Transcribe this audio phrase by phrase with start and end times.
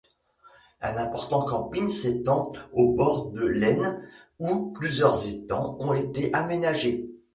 [0.81, 4.01] Un important camping s'étend au bord de l'Aisne
[4.39, 7.07] où plusieurs étangs ont été aménagés.